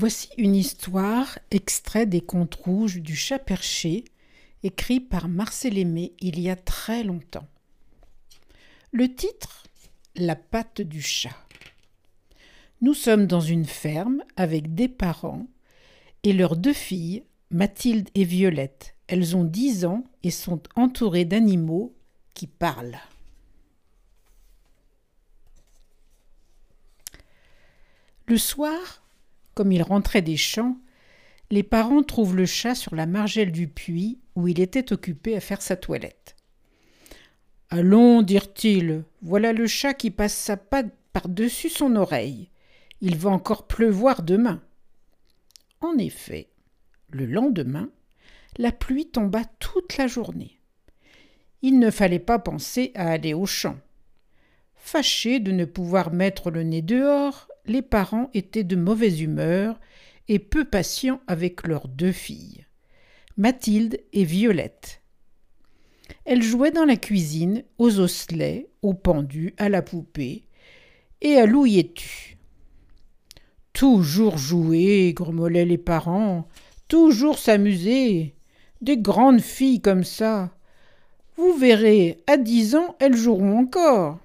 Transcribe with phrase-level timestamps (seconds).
[0.00, 4.06] Voici une histoire extrait des Contes rouges du chat perché,
[4.62, 7.46] écrit par Marcel Aimé il y a très longtemps.
[8.92, 9.64] Le titre
[10.16, 11.36] La patte du chat.
[12.80, 15.46] Nous sommes dans une ferme avec des parents
[16.22, 18.94] et leurs deux filles, Mathilde et Violette.
[19.06, 21.94] Elles ont dix ans et sont entourées d'animaux
[22.32, 23.00] qui parlent.
[28.24, 29.02] Le soir,
[29.60, 30.78] comme il rentrait des champs,
[31.50, 35.40] les parents trouvent le chat sur la margelle du puits où il était occupé à
[35.40, 36.34] faire sa toilette.
[37.68, 42.48] Allons, dirent-ils, voilà le chat qui passe sa patte par-dessus son oreille.
[43.02, 44.62] Il va encore pleuvoir demain.
[45.82, 46.48] En effet,
[47.10, 47.90] le lendemain,
[48.56, 50.58] la pluie tomba toute la journée.
[51.60, 53.76] Il ne fallait pas penser à aller au champ.
[54.74, 59.78] Fâchés de ne pouvoir mettre le nez dehors, les parents étaient de mauvaise humeur
[60.28, 62.66] et peu patients avec leurs deux filles,
[63.36, 65.02] Mathilde et Violette.
[66.24, 70.44] Elles jouaient dans la cuisine, aux osselets, aux pendus, à la poupée
[71.20, 72.36] et à l'ouillet-tu.
[73.72, 76.48] Toujours jouer, grommelaient les parents,
[76.88, 78.34] toujours s'amuser.
[78.80, 80.56] Des grandes filles comme ça.
[81.36, 84.18] Vous verrez, à dix ans, elles joueront encore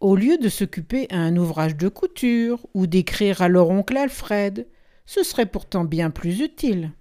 [0.00, 4.66] au lieu de s'occuper à un ouvrage de couture ou d'écrire à leur oncle Alfred.
[5.06, 6.92] Ce serait pourtant bien plus utile.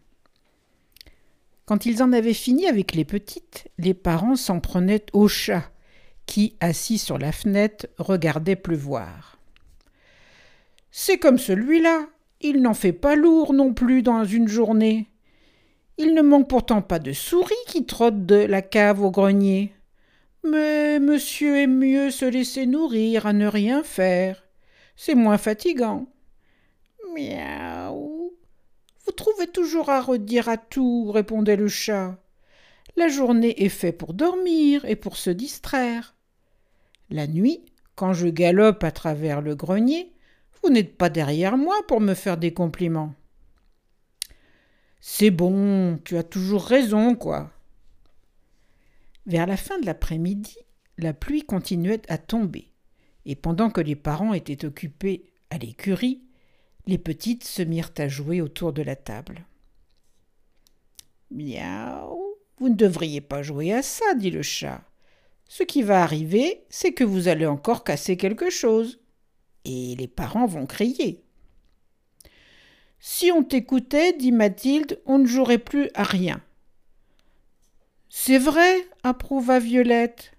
[1.66, 5.70] Quand ils en avaient fini avec les petites, les parents s'en prenaient au chat,
[6.26, 9.38] qui, assis sur la fenêtre, regardait pleuvoir.
[10.92, 12.08] C'est comme celui-là.
[12.40, 15.10] Il n'en fait pas lourd non plus dans une journée.
[15.98, 19.74] Il ne manque pourtant pas de souris qui trottent de la cave au grenier.
[20.50, 24.44] Mais monsieur aime mieux se laisser nourrir à ne rien faire.
[24.96, 26.08] C'est moins fatigant.
[27.14, 28.34] Miaou.
[29.06, 32.18] Vous trouvez toujours à redire à tout, répondait le chat.
[32.96, 36.16] La journée est faite pour dormir et pour se distraire.
[37.10, 37.66] La nuit,
[37.96, 40.14] quand je galope à travers le grenier,
[40.64, 43.14] vous n'êtes pas derrière moi pour me faire des compliments.
[45.00, 47.52] C'est bon, tu as toujours raison, quoi.
[49.28, 50.56] Vers la fin de l'après-midi,
[50.98, 52.72] la pluie continuait à tomber,
[53.26, 56.24] et pendant que les parents étaient occupés à l'écurie,
[56.86, 59.46] les petites se mirent à jouer autour de la table.
[61.30, 64.82] Miaou, vous ne devriez pas jouer à ça, dit le chat.
[65.50, 69.02] Ce qui va arriver, c'est que vous allez encore casser quelque chose.
[69.66, 71.26] Et les parents vont crier.
[73.00, 76.42] Si on t'écoutait, dit Mathilde, on ne jouerait plus à rien.
[78.20, 80.34] C'est vrai, approuva Violette.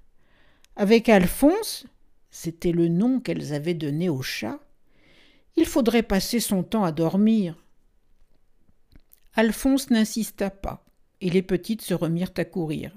[0.74, 1.86] Avec Alphonse,
[2.28, 4.58] c'était le nom qu'elles avaient donné au chat,
[5.56, 7.56] il faudrait passer son temps à dormir.
[9.34, 10.84] Alphonse n'insista pas,
[11.20, 12.92] et les petites se remirent à courir.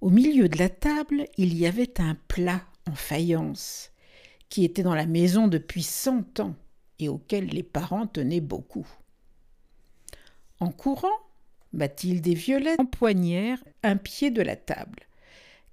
[0.00, 3.90] Au milieu de la table, il y avait un plat en faïence,
[4.48, 6.54] qui était dans la maison depuis cent ans
[7.00, 8.88] et auquel les parents tenaient beaucoup.
[10.60, 11.18] En courant,
[11.72, 15.00] Mathilde et Violette empoignèrent un pied de la table,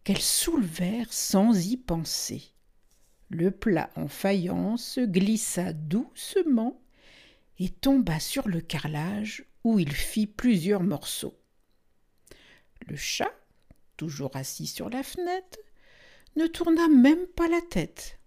[0.03, 2.43] qu'elles soulevèrent sans y penser.
[3.29, 6.79] Le plat en faïence glissa doucement
[7.59, 11.37] et tomba sur le carrelage où il fit plusieurs morceaux.
[12.87, 13.33] Le chat,
[13.97, 15.59] toujours assis sur la fenêtre,
[16.35, 18.19] ne tourna même pas la tête.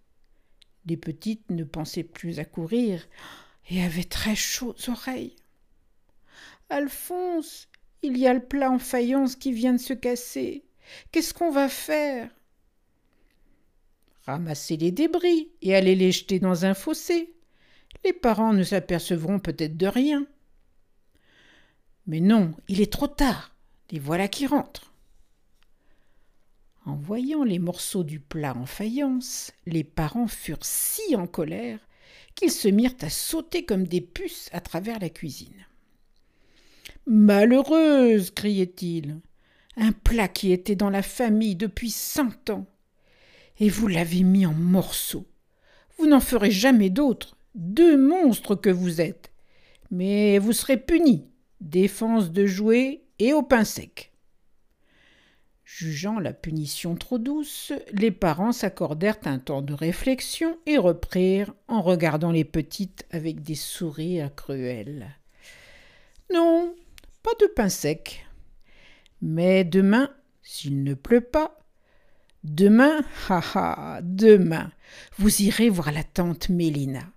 [0.87, 3.07] Les petites ne pensaient plus à courir
[3.71, 5.37] et avaient très chaud aux oreilles.
[6.71, 7.69] Alphonse,
[8.03, 10.65] il y a le plat en faïence qui vient de se casser.
[11.13, 12.31] Qu'est-ce qu'on va faire?
[14.25, 17.35] Ramasser les débris et aller les jeter dans un fossé.
[18.05, 20.27] Les parents ne s'apercevront peut-être de rien.
[22.07, 23.55] Mais non, il est trop tard.
[23.91, 24.95] Les voilà qui rentrent.
[26.87, 31.79] En voyant les morceaux du plat en faïence, les parents furent si en colère
[32.35, 35.67] qu'ils se mirent à sauter comme des puces à travers la cuisine.
[37.07, 39.21] Malheureuse criait-il.
[39.77, 42.67] Un plat qui était dans la famille depuis cent ans.
[43.59, 45.27] Et vous l'avez mis en morceaux.
[45.99, 47.37] Vous n'en ferez jamais d'autres.
[47.55, 49.33] Deux monstres que vous êtes.
[49.91, 51.27] Mais vous serez punis.
[51.61, 54.13] Défense de jouer et au pain sec.
[55.65, 61.81] Jugeant la punition trop douce, les parents s'accordèrent un temps de réflexion et reprirent en
[61.81, 65.17] regardant les petites avec des sourires cruels.
[66.33, 66.75] Non,
[67.23, 68.27] pas de pain sec.
[69.23, 70.11] Mais demain,
[70.43, 71.59] s'il ne pleut pas,
[72.45, 74.73] demain, ha ha, demain,
[75.19, 77.13] vous irez voir la tante Mélina.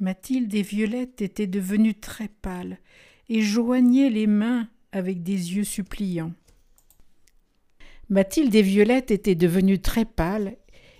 [0.00, 2.78] Mathilde et Violette étaient devenues très pâles
[3.28, 6.32] et joignaient les mains avec des yeux suppliants.
[8.08, 10.56] Mathilde et Violette étaient devenues très pâles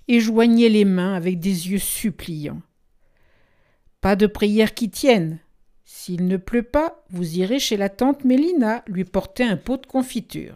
[0.09, 2.61] et joignaient les mains avec des yeux suppliants.
[4.01, 5.39] Pas de prière qui tienne.
[5.91, 9.87] S'il ne pleut pas, vous irez chez la tante Mélina lui porter un pot de
[9.87, 10.55] confiture.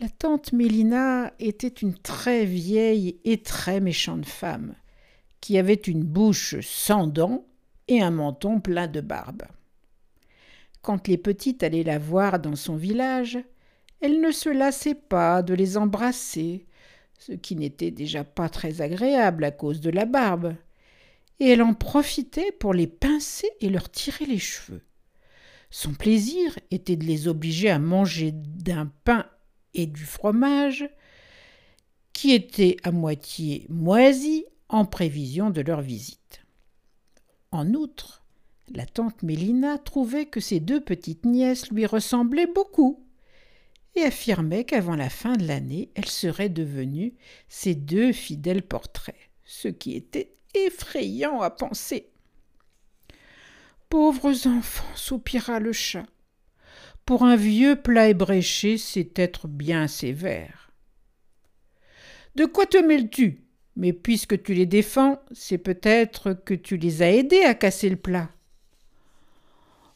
[0.00, 4.74] La tante Mélina était une très vieille et très méchante femme,
[5.42, 7.44] qui avait une bouche sans dents
[7.86, 9.42] et un menton plein de barbe.
[10.80, 13.38] Quand les petites allaient la voir dans son village,
[14.00, 16.64] elle ne se lassait pas de les embrasser,
[17.18, 20.56] ce qui n'était déjà pas très agréable à cause de la barbe,
[21.42, 24.84] et elle en profitait pour les pincer et leur tirer les cheveux.
[25.70, 29.26] Son plaisir était de les obliger à manger d'un pain
[29.74, 30.88] et du fromage
[32.12, 36.44] qui étaient à moitié moisis en prévision de leur visite.
[37.50, 38.22] En outre,
[38.68, 43.04] la tante Mélina trouvait que ses deux petites nièces lui ressemblaient beaucoup
[43.96, 47.14] et affirmait qu'avant la fin de l'année, elles seraient devenues
[47.48, 52.10] ses deux fidèles portraits, ce qui était effrayant à penser.
[53.88, 56.06] Pauvres enfants, soupira le chat.
[57.04, 60.70] Pour un vieux plat ébréché, c'est être bien sévère.
[62.36, 63.44] De quoi te mêles-tu?
[63.76, 67.96] Mais puisque tu les défends, c'est peut-être que tu les as aidés à casser le
[67.96, 68.30] plat.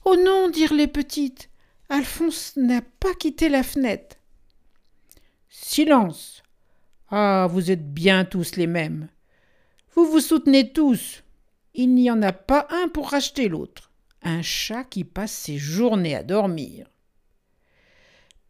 [0.05, 1.51] Oh non, dirent les petites,
[1.89, 4.17] Alphonse n'a pas quitté la fenêtre.
[5.49, 6.43] Silence.
[7.09, 9.09] Ah, vous êtes bien tous les mêmes.
[9.97, 11.25] Vous vous soutenez tous.
[11.73, 13.91] Il n'y en a pas un pour racheter l'autre.
[14.21, 16.87] Un chat qui passe ses journées à dormir.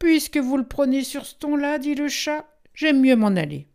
[0.01, 3.69] Puisque vous le prenez sur ce ton-là, dit le chat, j'aime mieux m'en aller.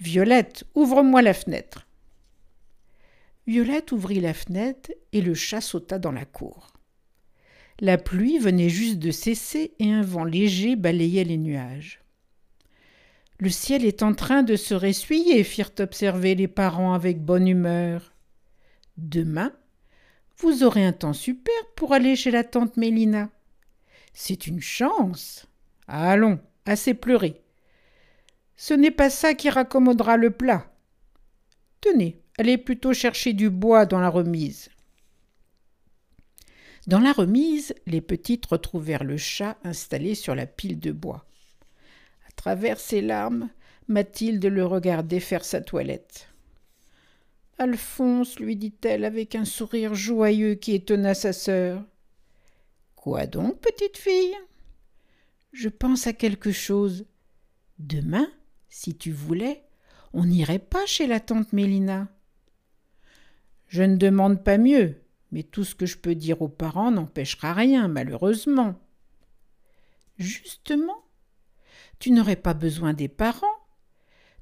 [0.00, 1.86] Violette, ouvre-moi la fenêtre.
[3.46, 6.72] Violette ouvrit la fenêtre et le chat sauta dans la cour.
[7.78, 12.03] La pluie venait juste de cesser et un vent léger balayait les nuages.
[13.44, 18.14] Le ciel est en train de se ressuyer, firent observer les parents avec bonne humeur.
[18.96, 19.52] Demain,
[20.38, 23.28] vous aurez un temps super pour aller chez la tante Mélina.
[24.14, 25.44] C'est une chance.
[25.88, 27.42] Allons, assez pleuré.
[28.56, 30.72] Ce n'est pas ça qui raccommodera le plat.
[31.82, 34.70] Tenez, allez plutôt chercher du bois dans la remise.
[36.86, 41.26] Dans la remise, les petites retrouvèrent le chat installé sur la pile de bois.
[42.44, 43.48] Travers ses larmes,
[43.88, 46.28] Mathilde le regardait faire sa toilette.
[47.56, 51.82] Alphonse, lui dit-elle avec un sourire joyeux qui étonna sa sœur.
[52.96, 54.36] Quoi donc, petite fille?
[55.54, 57.06] Je pense à quelque chose.
[57.78, 58.30] Demain,
[58.68, 59.64] si tu voulais,
[60.12, 62.08] on n'irait pas chez la tante Mélina.
[63.68, 65.00] Je ne demande pas mieux,
[65.32, 68.78] mais tout ce que je peux dire aux parents n'empêchera rien, malheureusement.
[70.18, 71.03] Justement,
[71.98, 73.46] tu n'aurais pas besoin des parents.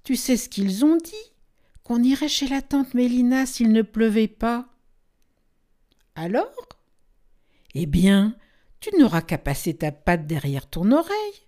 [0.04, 1.32] Tu sais ce qu'ils ont dit,
[1.84, 4.69] qu'on irait chez la tante Mélina s'il ne pleuvait pas.
[6.14, 6.69] Alors?
[7.75, 8.37] Eh bien,
[8.81, 11.46] tu n'auras qu'à passer ta patte derrière ton oreille.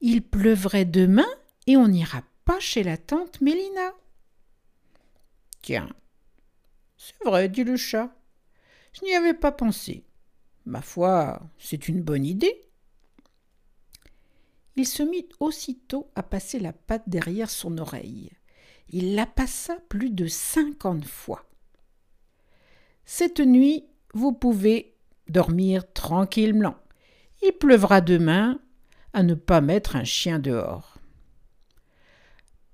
[0.00, 1.28] Il pleuvrait demain
[1.66, 3.92] et on n'ira pas chez la tante Mélina.
[5.62, 5.88] Tiens,
[6.96, 8.14] c'est vrai, dit le chat.
[8.92, 10.04] Je n'y avais pas pensé.
[10.66, 12.64] Ma foi, c'est une bonne idée.
[14.76, 18.30] Il se mit aussitôt à passer la patte derrière son oreille.
[18.88, 21.44] Il la passa plus de cinquante fois.
[23.04, 24.94] Cette nuit, vous pouvez
[25.28, 26.76] dormir tranquillement.
[27.42, 28.60] Il pleuvra demain
[29.12, 30.98] à ne pas mettre un chien dehors.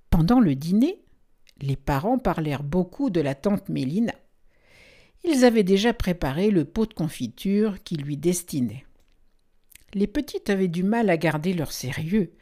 [0.08, 1.02] Pendant le dîner,
[1.60, 4.14] les parents parlèrent beaucoup de la tante Mélina.
[5.24, 8.86] Ils avaient déjà préparé le pot de confiture qui lui destinait.
[9.94, 12.32] Les petites avaient du mal à garder leur sérieux,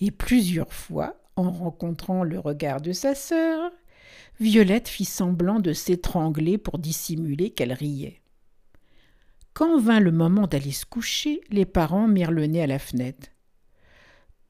[0.00, 3.70] et plusieurs fois, en rencontrant le regard de sa sœur,
[4.40, 8.20] Violette fit semblant de s'étrangler pour dissimuler qu'elle riait.
[9.52, 13.28] Quand vint le moment d'aller se coucher, les parents mirent le nez à la fenêtre.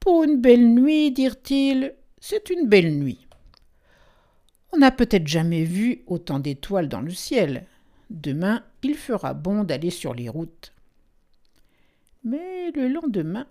[0.01, 3.27] Pour une belle nuit, dirent-ils, c'est une belle nuit.
[4.73, 7.67] On n'a peut-être jamais vu autant d'étoiles dans le ciel.
[8.11, 10.75] Demain, il fera bon d'aller sur les routes.
[12.25, 13.47] Mais le lendemain,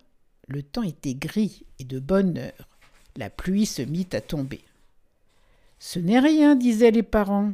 [0.48, 2.70] le temps était gris et de bonne heure.
[3.16, 4.62] La pluie se mit à tomber.
[5.80, 7.54] Ce n'est rien, disaient les parents.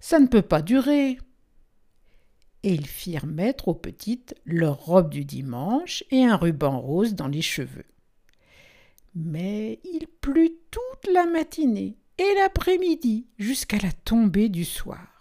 [0.00, 1.18] Ça ne peut pas durer.
[2.62, 7.28] Et ils firent mettre aux petites leur robe du dimanche et un ruban rose dans
[7.28, 7.84] les cheveux.
[9.14, 15.13] Mais il plut toute la matinée et l'après-midi jusqu'à la tombée du soir.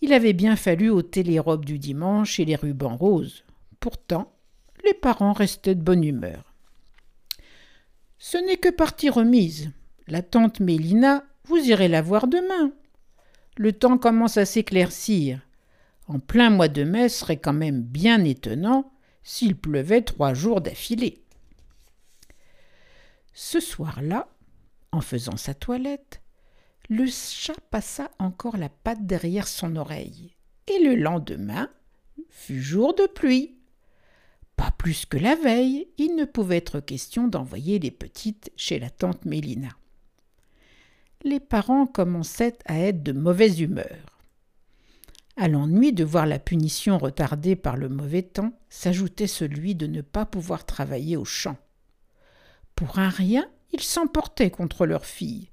[0.00, 3.44] Il avait bien fallu ôter les robes du dimanche et les rubans roses.
[3.80, 4.32] Pourtant,
[4.84, 6.54] les parents restaient de bonne humeur.
[8.18, 9.70] Ce n'est que partie remise.
[10.06, 12.72] La tante Mélina, vous irez la voir demain.
[13.56, 15.40] Le temps commence à s'éclaircir.
[16.06, 18.90] En plein mois de mai serait quand même bien étonnant
[19.22, 21.22] s'il pleuvait trois jours d'affilée.
[23.34, 24.28] Ce soir-là,
[24.90, 26.22] en faisant sa toilette,
[26.88, 30.34] le chat passa encore la patte derrière son oreille,
[30.66, 31.68] et le lendemain
[32.30, 33.58] fut jour de pluie.
[34.56, 38.88] Pas plus que la veille, il ne pouvait être question d'envoyer les petites chez la
[38.88, 39.68] tante Mélina.
[41.24, 44.18] Les parents commençaient à être de mauvaise humeur.
[45.36, 50.00] À l'ennui de voir la punition retardée par le mauvais temps s'ajoutait celui de ne
[50.00, 51.56] pas pouvoir travailler au champ.
[52.74, 55.50] Pour un rien, ils s'emportaient contre leur fille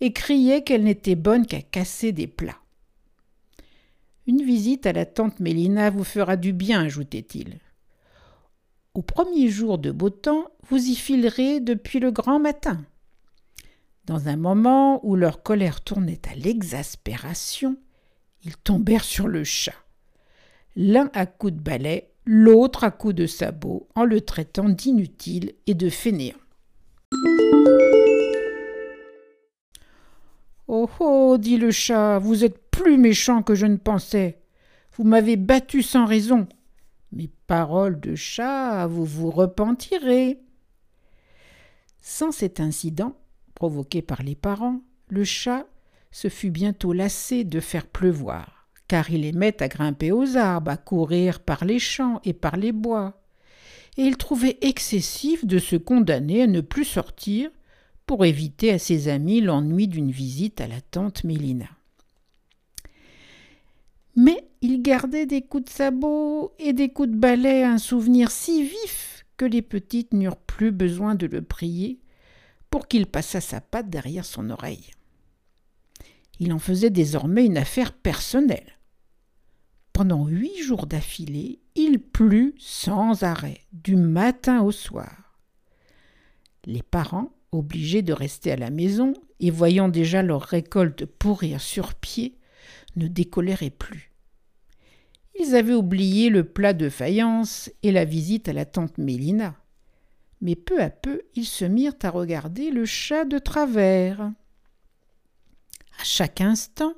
[0.00, 2.58] et criaient qu'elle n'était bonne qu'à casser des plats.
[4.26, 7.58] Une visite à la tante Mélina vous fera du bien, ajoutait-il.
[8.94, 12.84] Au premier jour de beau temps, vous y filerez depuis le grand matin.
[14.04, 17.76] Dans un moment où leur colère tournait à l'exaspération,
[18.44, 19.74] ils tombèrent sur le chat.
[20.76, 25.74] L'un à coups de balai, l'autre à coups de sabot, en le traitant d'inutile et
[25.74, 26.36] de fainéant.
[30.74, 34.38] Oh oh, dit le chat, vous êtes plus méchant que je ne pensais.
[34.96, 36.48] Vous m'avez battu sans raison.
[37.12, 40.40] Mes paroles de chat, vous vous repentirez.
[42.00, 43.14] Sans cet incident,
[43.54, 45.66] provoqué par les parents, le chat
[46.10, 50.78] se fut bientôt lassé de faire pleuvoir, car il aimait à grimper aux arbres, à
[50.78, 53.22] courir par les champs et par les bois
[53.96, 57.50] et il trouvait excessif de se condamner à ne plus sortir
[58.12, 61.70] pour éviter à ses amis l'ennui d'une visite à la tante Mélina.
[64.16, 68.64] Mais il gardait des coups de sabot et des coups de balai un souvenir si
[68.64, 72.00] vif que les petites n'eurent plus besoin de le prier
[72.68, 74.90] pour qu'il passât sa patte derrière son oreille.
[76.38, 78.78] Il en faisait désormais une affaire personnelle.
[79.94, 85.38] Pendant huit jours d'affilée, il plut sans arrêt, du matin au soir.
[86.66, 91.94] Les parents, obligés de rester à la maison et voyant déjà leur récolte pourrir sur
[91.94, 92.38] pied,
[92.96, 94.12] ne décoléraient plus.
[95.38, 99.56] Ils avaient oublié le plat de faïence et la visite à la tante Mélina.
[100.40, 104.20] Mais peu à peu, ils se mirent à regarder le chat de travers.
[104.20, 106.94] À chaque instant,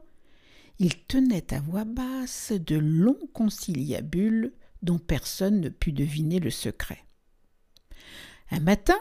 [0.79, 7.05] il tenait à voix basse de longs conciliabules dont personne ne put deviner le secret.
[8.51, 8.99] Un matin,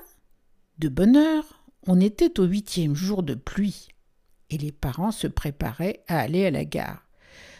[0.80, 3.89] de bonne heure, on était au huitième jour de pluie,
[4.50, 7.08] et les parents se préparaient à aller à la gare,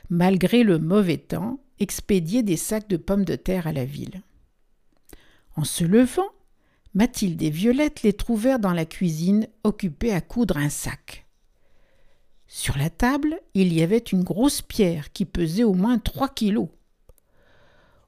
[0.10, 4.22] malgré le mauvais temps, expédier des sacs de pommes de terre à la ville.
[5.56, 6.30] En se levant,
[6.94, 11.26] Mathilde et Violette les trouvèrent dans la cuisine, occupées à coudre un sac.
[12.48, 16.70] Sur la table, il y avait une grosse pierre qui pesait au moins trois kilos.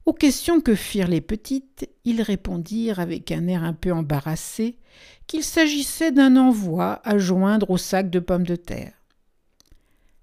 [0.06, 4.78] Aux questions que firent les petites, ils répondirent avec un air un peu embarrassé
[5.26, 8.92] qu'il s'agissait d'un envoi à joindre au sac de pommes de terre.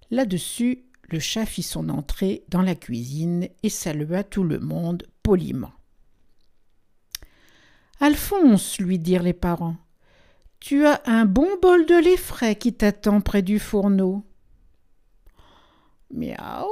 [0.10, 5.74] Là-dessus, le chat fit son entrée dans la cuisine et salua tout le monde poliment.
[8.00, 9.76] Alphonse, lui dirent les parents,
[10.62, 14.24] tu as un bon bol de lait frais qui t'attend près du fourneau.
[16.10, 16.70] Miaou,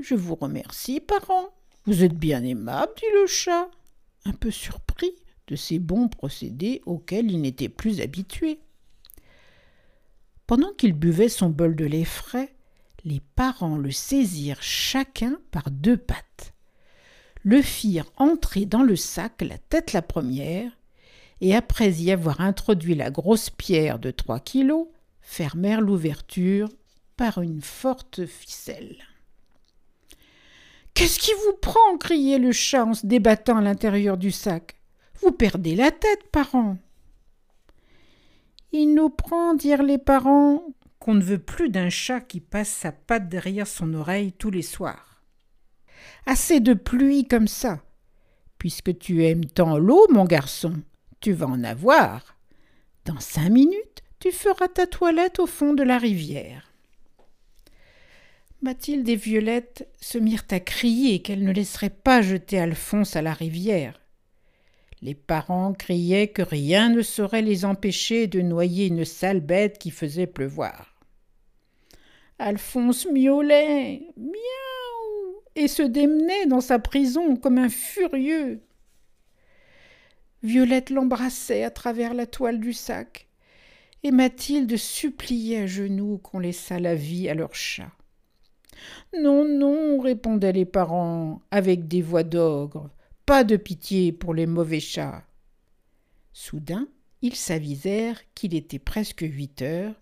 [0.00, 1.50] je vous remercie, parent.
[1.88, 3.70] Vous êtes bien aimable, dit le chat,
[4.26, 5.10] un peu surpris
[5.46, 8.60] de ces bons procédés auxquels il n'était plus habitué.
[10.46, 12.54] Pendant qu'il buvait son bol de lait frais,
[13.06, 16.52] les parents le saisirent chacun par deux pattes,
[17.42, 20.70] le firent entrer dans le sac la tête la première,
[21.40, 24.88] et après y avoir introduit la grosse pierre de trois kilos,
[25.22, 26.68] fermèrent l'ouverture
[27.16, 29.07] par une forte ficelle.
[30.98, 34.74] Qu'est-ce qui vous prend criait le chat en se débattant à l'intérieur du sac.
[35.22, 36.76] Vous perdez la tête, parents.
[38.72, 40.60] Il nous prend, dirent les parents,
[40.98, 44.62] qu'on ne veut plus d'un chat qui passe sa patte derrière son oreille tous les
[44.62, 45.22] soirs.
[46.26, 47.80] Assez de pluie comme ça.
[48.58, 50.82] Puisque tu aimes tant l'eau, mon garçon,
[51.20, 52.36] tu vas en avoir.
[53.04, 56.67] Dans cinq minutes, tu feras ta toilette au fond de la rivière.
[58.60, 63.32] Mathilde et Violette se mirent à crier qu'elles ne laisseraient pas jeter Alphonse à la
[63.32, 64.00] rivière.
[65.00, 69.92] Les parents criaient que rien ne saurait les empêcher de noyer une sale bête qui
[69.92, 70.96] faisait pleuvoir.
[72.40, 78.60] Alphonse miaulait, miaou, et se démenait dans sa prison comme un furieux.
[80.42, 83.28] Violette l'embrassait à travers la toile du sac,
[84.02, 87.92] et Mathilde suppliait à genoux qu'on laissât la vie à leur chat.
[89.18, 92.90] Non, non, répondaient les parents avec des voix d'ogre,
[93.26, 95.24] pas de pitié pour les mauvais chats.
[96.32, 96.88] Soudain,
[97.22, 99.94] ils s'avisèrent qu'il était presque huit heures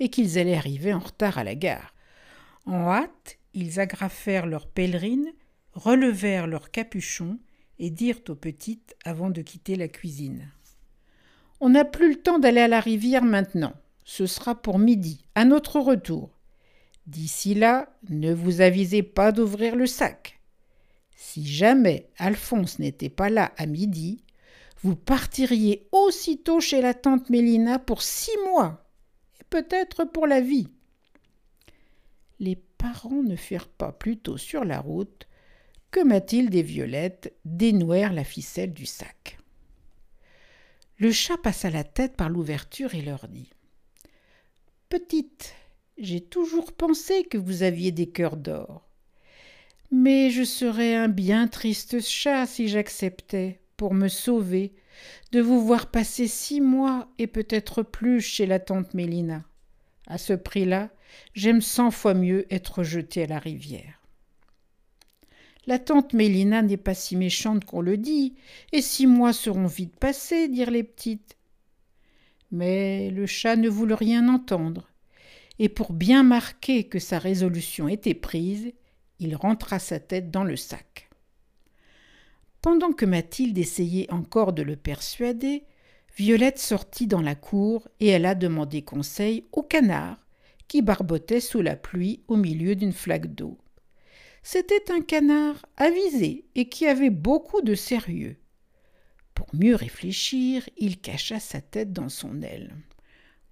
[0.00, 1.94] et qu'ils allaient arriver en retard à la gare.
[2.66, 5.32] En hâte, ils agrafèrent leurs pèlerines,
[5.72, 7.38] relevèrent leurs capuchons
[7.78, 10.50] et dirent aux petites avant de quitter la cuisine.
[11.60, 13.72] On n'a plus le temps d'aller à la rivière maintenant.
[14.04, 16.37] Ce sera pour midi, à notre retour.
[17.08, 20.42] D'ici là, ne vous avisez pas d'ouvrir le sac.
[21.16, 24.22] Si jamais Alphonse n'était pas là à midi,
[24.82, 28.86] vous partiriez aussitôt chez la tante Mélina pour six mois,
[29.40, 30.68] et peut-être pour la vie.
[32.40, 35.26] Les parents ne firent pas plus tôt sur la route
[35.90, 39.38] que Mathilde et Violette dénouèrent la ficelle du sac.
[40.98, 43.48] Le chat passa la tête par l'ouverture et leur dit
[44.90, 45.54] Petite,
[45.98, 48.88] j'ai toujours pensé que vous aviez des cœurs d'or.
[49.90, 54.74] Mais je serais un bien triste chat si j'acceptais, pour me sauver,
[55.32, 59.44] de vous voir passer six mois et peut-être plus chez la tante Mélina.
[60.06, 60.90] À ce prix-là,
[61.34, 64.02] j'aime cent fois mieux être jeté à la rivière.
[65.66, 68.34] La tante Mélina n'est pas si méchante qu'on le dit,
[68.72, 71.36] et six mois seront vite passés, dirent les petites.
[72.50, 74.88] Mais le chat ne voulut rien entendre
[75.58, 78.72] et pour bien marquer que sa résolution était prise,
[79.18, 81.08] il rentra sa tête dans le sac.
[82.62, 85.64] Pendant que Mathilde essayait encore de le persuader,
[86.16, 90.18] Violette sortit dans la cour et alla demander conseil au canard,
[90.66, 93.58] qui barbotait sous la pluie au milieu d'une flaque d'eau.
[94.42, 98.36] C'était un canard avisé et qui avait beaucoup de sérieux.
[99.34, 102.74] Pour mieux réfléchir, il cacha sa tête dans son aile.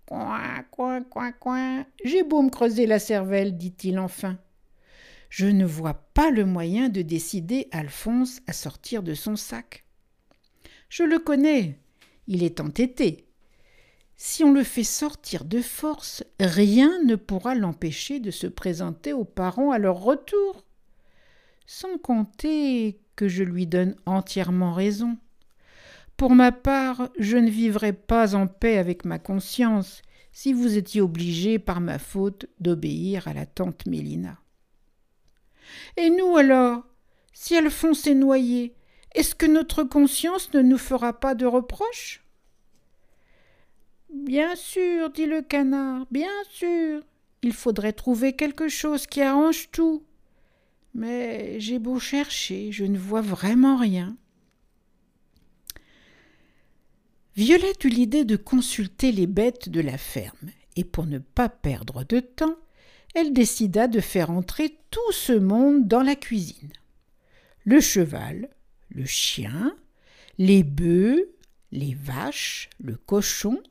[0.06, 1.84] Coin, coin, coin, coin.
[2.04, 4.38] J'ai beau me creuser la cervelle, dit-il enfin.
[5.30, 9.84] Je ne vois pas le moyen de décider Alphonse à sortir de son sac.
[10.88, 11.78] Je le connais,
[12.28, 13.26] il est entêté.
[14.16, 19.24] Si on le fait sortir de force, rien ne pourra l'empêcher de se présenter aux
[19.24, 20.64] parents à leur retour.
[21.66, 25.18] Sans compter que je lui donne entièrement raison.
[26.16, 30.02] Pour ma part, je ne vivrais pas en paix avec ma conscience
[30.32, 34.38] si vous étiez obligé par ma faute d'obéir à la tante Mélina.
[35.96, 36.84] Et nous alors,
[37.32, 38.74] si Alphonse est noyé,
[39.14, 42.22] est-ce que notre conscience ne nous fera pas de reproches?
[44.12, 47.02] Bien sûr, dit le canard, bien sûr.
[47.42, 50.02] Il faudrait trouver quelque chose qui arrange tout.
[50.94, 54.16] Mais j'ai beau chercher, je ne vois vraiment rien.
[57.36, 62.02] Violette eut l'idée de consulter les bêtes de la ferme, et pour ne pas perdre
[62.02, 62.56] de temps,
[63.14, 66.72] elle décida de faire entrer tout ce monde dans la cuisine.
[67.64, 68.48] Le cheval,
[68.88, 69.76] le chien,
[70.38, 71.30] les bœufs,
[71.72, 73.62] les vaches, le cochon,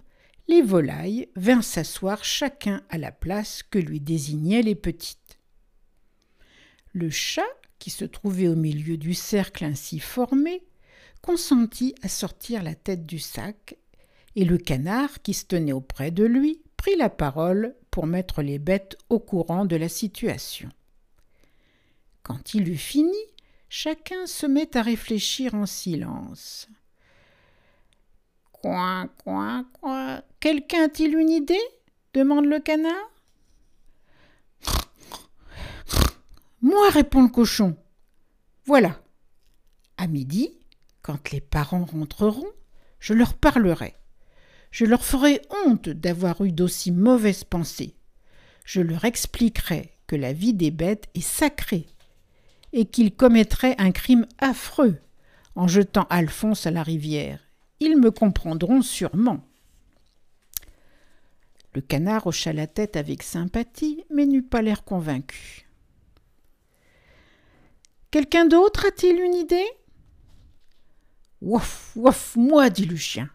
[0.48, 5.40] les volailles vinrent s'asseoir chacun à la place que lui désignaient les petites.
[6.94, 7.42] Le chat,
[7.80, 10.62] qui se trouvait au milieu du cercle ainsi formé,
[11.26, 13.78] consentit à sortir la tête du sac,
[14.36, 18.60] et le canard, qui se tenait auprès de lui, prit la parole pour mettre les
[18.60, 20.70] bêtes au courant de la situation.
[22.22, 23.18] Quand il eut fini,
[23.70, 26.68] chacun se met à réfléchir en silence.
[28.52, 30.22] Coin, coin, coin.
[30.40, 31.58] Quelqu'un a-t-il une idée?
[32.14, 33.12] demande le canard.
[36.62, 37.76] Moi, répond le cochon.
[38.66, 39.02] Voilà.
[39.98, 40.52] À midi,
[41.06, 42.52] quand les parents rentreront,
[43.00, 43.94] je leur parlerai.
[44.72, 47.94] Je leur ferai honte d'avoir eu d'aussi mauvaises pensées.
[48.64, 51.86] Je leur expliquerai que la vie des bêtes est sacrée
[52.74, 54.98] et qu'ils commettraient un crime affreux
[55.54, 57.40] en jetant Alphonse à la rivière.
[57.80, 59.46] Ils me comprendront sûrement.
[61.76, 65.68] Le canard hocha la tête avec sympathie, mais n'eut pas l'air convaincu.
[68.10, 69.68] Quelqu'un d'autre a-t-il une idée?
[71.42, 73.30] Wouf, wouf, moi, dit le chien.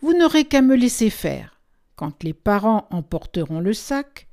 [0.00, 1.60] Vous n'aurez qu'à me laisser faire.
[1.96, 4.28] Quand les parents emporteront le sac,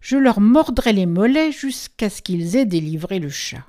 [0.00, 3.66] je leur mordrai les mollets jusqu'à ce qu'ils aient délivré le chat.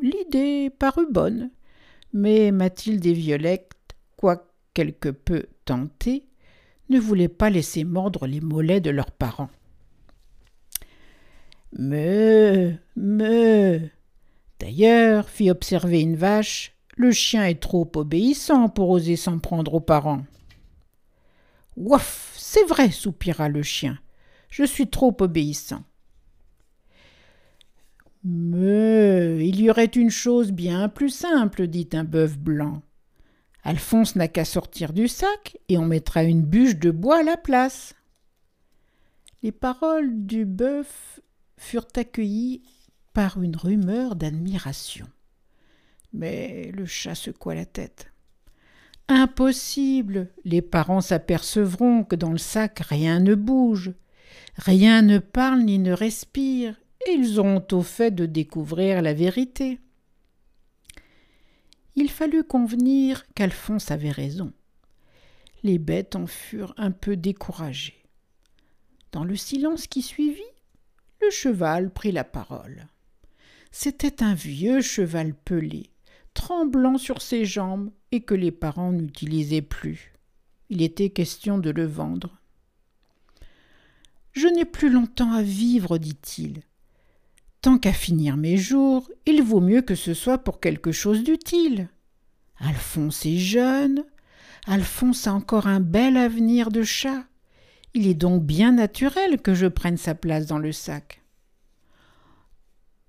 [0.00, 1.50] L'idée parut bonne,
[2.12, 3.72] Mais Mathilde et Violette,
[4.16, 6.26] quoique quelque peu tentées,
[6.90, 9.50] ne voulaient pas laisser mordre les mollets de leurs parents.
[11.76, 13.80] Me, me.
[14.60, 19.80] D'ailleurs, fit observer une vache, le chien est trop obéissant pour oser s'en prendre aux
[19.80, 20.24] parents.
[21.76, 23.98] Ouaf, c'est vrai, soupira le chien.
[24.48, 25.82] Je suis trop obéissant.
[28.22, 32.82] Mais il y aurait une chose bien plus simple, dit un bœuf blanc.
[33.64, 37.36] Alphonse n'a qu'à sortir du sac et on mettra une bûche de bois à la
[37.36, 37.94] place.
[39.42, 41.20] Les paroles du bœuf
[41.58, 42.62] furent accueillies
[43.12, 45.06] par une rumeur d'admiration.
[46.14, 48.10] Mais le chat secoua la tête.
[49.08, 50.30] Impossible.
[50.44, 53.92] Les parents s'apercevront que dans le sac rien ne bouge,
[54.56, 59.80] rien ne parle ni ne respire, et ils auront au fait de découvrir la vérité.
[61.96, 64.52] Il fallut convenir qu'Alphonse avait raison.
[65.64, 68.04] Les bêtes en furent un peu découragées.
[69.12, 70.42] Dans le silence qui suivit,
[71.20, 72.88] le cheval prit la parole.
[73.70, 75.90] C'était un vieux cheval pelé,
[76.34, 80.12] tremblant sur ses jambes et que les parents n'utilisaient plus.
[80.68, 82.40] Il était question de le vendre.
[84.32, 86.62] Je n'ai plus longtemps à vivre, dit-il.
[87.60, 91.88] Tant qu'à finir mes jours, il vaut mieux que ce soit pour quelque chose d'utile.
[92.58, 94.04] Alphonse est jeune,
[94.66, 97.24] Alphonse a encore un bel avenir de chat.
[97.92, 101.23] Il est donc bien naturel que je prenne sa place dans le sac.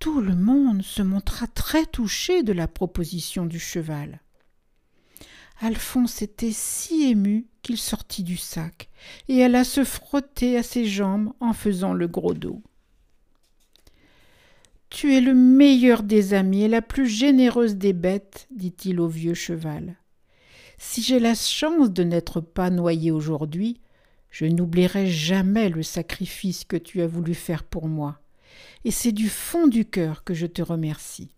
[0.05, 4.21] Tout le monde se montra très touché de la proposition du cheval.
[5.61, 8.91] Alphonse était si ému qu'il sortit du sac
[9.29, 12.61] et alla se frotter à ses jambes en faisant le gros dos.
[14.91, 19.33] Tu es le meilleur des amis et la plus généreuse des bêtes, dit-il au vieux
[19.33, 19.95] cheval.
[20.77, 23.81] Si j'ai la chance de n'être pas noyé aujourd'hui,
[24.29, 28.19] je n'oublierai jamais le sacrifice que tu as voulu faire pour moi,
[28.85, 31.31] et c'est du fond du cœur que je te remercie.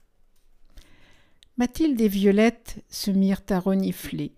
[1.56, 4.34] Mathilde et Violette se mirent à renifler,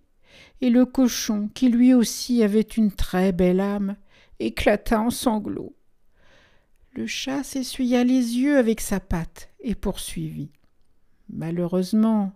[0.61, 3.97] et le cochon, qui lui aussi avait une très belle âme,
[4.39, 5.75] éclata en sanglots.
[6.93, 10.51] Le chat s'essuya les yeux avec sa patte et poursuivit.
[11.29, 12.31] Malheureusement,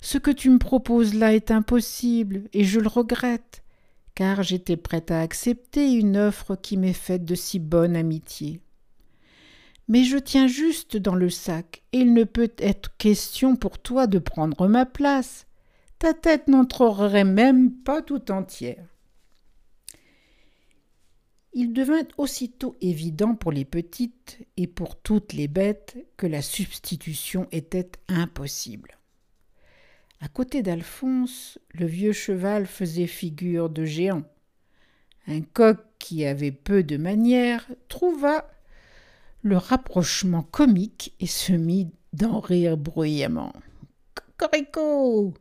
[0.00, 3.62] ce que tu me proposes là est impossible, et je le regrette,
[4.14, 8.62] car j'étais prête à accepter une offre qui m'est faite de si bonne amitié
[9.90, 14.06] mais je tiens juste dans le sac, et il ne peut être question pour toi
[14.06, 15.48] de prendre ma place.
[15.98, 18.86] Ta tête n'entrerait même pas tout entière.
[21.54, 27.48] Il devint aussitôt évident pour les petites et pour toutes les bêtes que la substitution
[27.50, 28.96] était impossible.
[30.20, 34.22] À côté d'Alphonse, le vieux cheval faisait figure de géant.
[35.26, 38.48] Un coq qui avait peu de manières trouva
[39.42, 43.52] le rapprochement comique et se mit d'en rire bruyamment.
[44.36, 45.34] Cocorico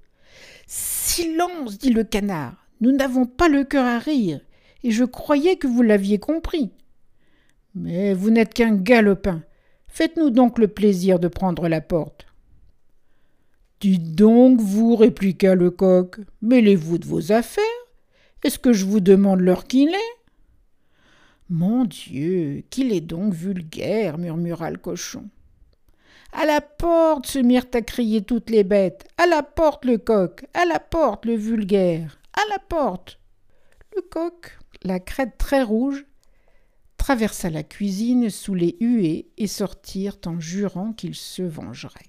[0.68, 2.56] Silence dit le canard.
[2.82, 4.40] Nous n'avons pas le cœur à rire,
[4.84, 6.72] et je croyais que vous l'aviez compris.
[7.76, 9.44] Mais vous n'êtes qu'un galopin.
[9.88, 12.26] Faites-nous donc le plaisir de prendre la porte.
[13.82, 17.64] Dites donc, vous, répliqua le coq, mêlez-vous de vos affaires?
[18.44, 20.19] Est-ce que je vous demande l'heure qu'il est?
[21.50, 25.30] Mon Dieu, qu'il est donc vulgaire, murmura le cochon.
[26.32, 29.08] À la porte se mirent à crier toutes les bêtes.
[29.18, 33.20] À la porte le coq, à la porte le vulgaire, à la porte.
[33.96, 36.06] Le coq, la crête très rouge,
[36.98, 42.06] traversa la cuisine sous les huées et sortirent en jurant qu'il se vengerait.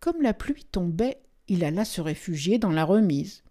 [0.00, 3.44] Comme la pluie tombait, il alla se réfugier dans la remise.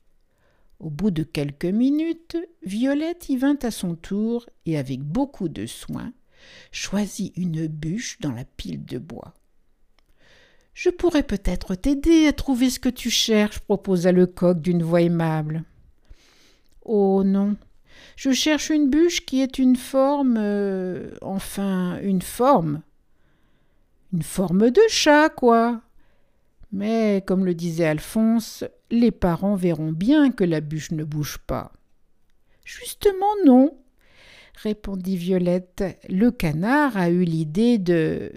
[0.80, 5.66] Au bout de quelques minutes, Violette y vint à son tour et avec beaucoup de
[5.66, 6.14] soin
[6.72, 9.34] choisit une bûche dans la pile de bois.
[10.74, 15.02] Je pourrais peut-être t'aider à trouver ce que tu cherches, proposa le coq d'une voix
[15.02, 15.64] aimable.
[16.84, 17.56] Oh non,
[18.16, 20.36] je cherche une bûche qui est une forme.
[20.38, 22.82] Euh, enfin, une forme.
[24.14, 25.82] Une forme de chat, quoi.
[26.72, 28.64] Mais, comme le disait Alphonse,
[29.00, 31.74] les parents verront bien que la bûche ne bouge pas.
[32.64, 33.78] Justement non,
[34.56, 35.84] répondit Violette.
[36.10, 38.34] Le canard a eu l'idée de.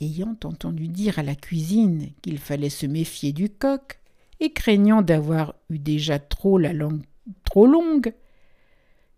[0.00, 3.98] Ayant entendu dire à la cuisine qu'il fallait se méfier du coq,
[4.40, 7.02] et craignant d'avoir eu déjà trop la langue
[7.44, 8.12] trop longue,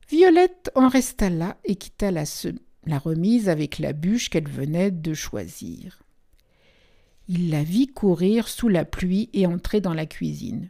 [0.08, 2.24] Violette en resta là et quitta la,
[2.98, 5.99] remise avec la bûche qu'elle venait de choisir.
[7.32, 10.68] Il la vit courir sous la pluie et entrer dans la cuisine.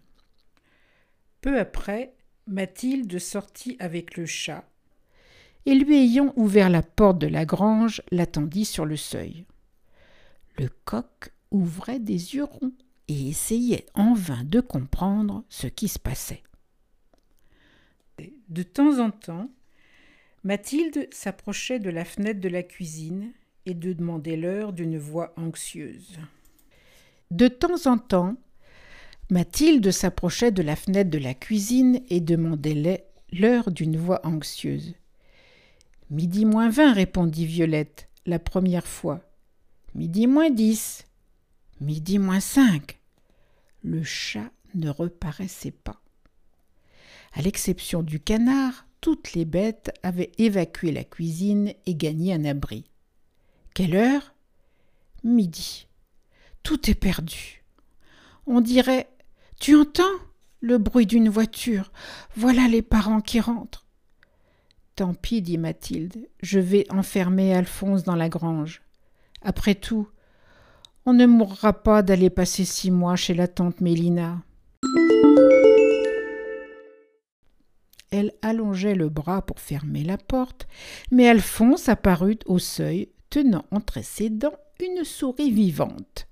[1.40, 2.12] Peu après,
[2.46, 4.68] Mathilde sortit avec le chat,
[5.64, 9.46] et lui ayant ouvert la porte de la grange, l'attendit sur le seuil.
[10.58, 12.74] Le coq ouvrait des yeux ronds
[13.08, 16.42] et essayait en vain de comprendre ce qui se passait.
[18.50, 19.50] De temps en temps,
[20.44, 23.32] Mathilde s'approchait de la fenêtre de la cuisine
[23.64, 26.18] et de demander l'heure d'une voix anxieuse.
[27.30, 28.36] De temps en temps,
[29.30, 34.94] Mathilde s'approchait de la fenêtre de la cuisine et demandait l'heure d'une voix anxieuse.
[36.10, 39.20] Midi moins vingt, répondit Violette, la première fois.
[39.94, 41.06] Midi moins dix.
[41.80, 42.98] Midi moins cinq.
[43.84, 46.00] Le chat ne reparaissait pas.
[47.32, 52.90] À l'exception du canard, toutes les bêtes avaient évacué la cuisine et gagné un abri.
[53.72, 54.34] Quelle heure?
[55.22, 55.86] Midi.
[56.62, 57.62] Tout est perdu.
[58.46, 59.08] On dirait
[59.60, 60.02] Tu entends
[60.60, 61.92] le bruit d'une voiture.
[62.36, 63.86] Voilà les parents qui rentrent.
[64.96, 68.82] Tant pis, dit Mathilde, je vais enfermer Alphonse dans la grange.
[69.42, 70.08] Après tout,
[71.06, 74.42] on ne mourra pas d'aller passer six mois chez la tante Mélina.
[78.10, 80.66] Elle allongeait le bras pour fermer la porte,
[81.10, 86.26] mais Alphonse apparut au seuil, tenant entre ses dents une souris vivante.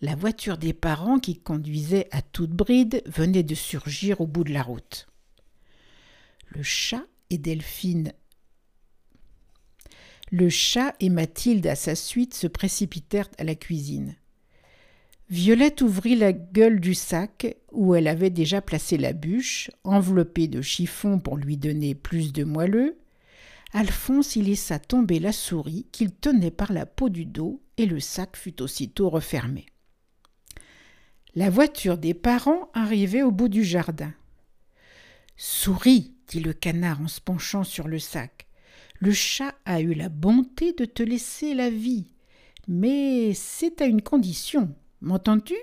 [0.00, 4.52] La voiture des parents qui conduisait à toute bride venait de surgir au bout de
[4.52, 5.06] la route.
[6.48, 8.12] Le chat et Delphine.
[10.30, 14.16] Le chat et Mathilde à sa suite se précipitèrent à la cuisine.
[15.30, 20.60] Violette ouvrit la gueule du sac où elle avait déjà placé la bûche, enveloppée de
[20.60, 22.98] chiffon pour lui donner plus de moelleux.
[23.72, 28.00] Alphonse y laissa tomber la souris qu'il tenait par la peau du dos et le
[28.00, 29.66] sac fut aussitôt refermé.
[31.36, 34.12] La voiture des parents arrivait au bout du jardin.
[35.36, 38.46] Souris, dit le canard en se penchant sur le sac,
[39.00, 42.12] le chat a eu la bonté de te laisser la vie,
[42.68, 44.76] mais c'est à une condition.
[45.00, 45.56] M'entends-tu?